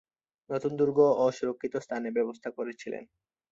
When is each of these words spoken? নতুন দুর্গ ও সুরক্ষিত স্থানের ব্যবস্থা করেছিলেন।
নতুন 0.49 0.71
দুর্গ 0.79 0.99
ও 1.15 1.35
সুরক্ষিত 1.37 1.73
স্থানের 1.77 2.15
ব্যবস্থা 2.17 2.49
করেছিলেন। 2.57 3.03